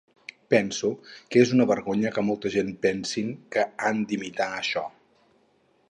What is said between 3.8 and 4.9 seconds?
han d'imitar això.